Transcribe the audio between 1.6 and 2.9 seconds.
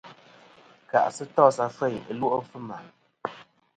afeyn ɨlwe' fɨma.